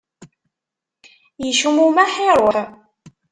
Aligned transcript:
Yecmumeḥ, 1.45 2.11
iruḥ. 2.27 2.53